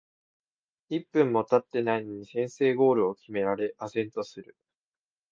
[0.89, 4.57] 一分もたってないのに先制ゴールを決められ呆然とする